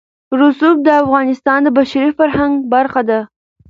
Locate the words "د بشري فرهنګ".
1.63-2.53